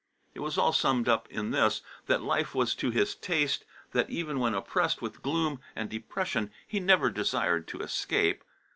It 0.33 0.39
was 0.39 0.57
all 0.57 0.73
summed 0.73 1.07
up 1.07 1.27
in 1.29 1.51
this, 1.51 1.83
that 2.07 2.23
life 2.23 2.55
was 2.55 2.73
to 2.73 2.89
his 2.89 3.13
taste, 3.13 3.65
that 3.91 4.09
even 4.09 4.39
when 4.39 4.55
oppressed 4.55 4.99
with 4.99 5.21
gloom 5.21 5.61
and 5.75 5.91
depression, 5.91 6.49
he 6.67 6.79
never 6.79 7.11
desired 7.11 7.67
to 7.67 7.81
escape. 7.81 8.43